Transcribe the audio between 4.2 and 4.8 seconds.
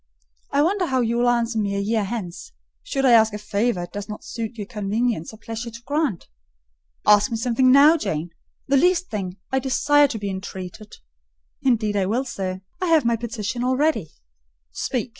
suit your